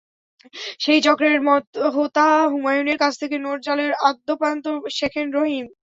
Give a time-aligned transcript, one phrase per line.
[0.79, 1.37] সেই চক্রের
[1.95, 4.65] হোতা হুমায়ুনের কাছ থেকে নোট জালের আদ্যোপান্ত
[4.97, 5.65] শেখেন রহিম।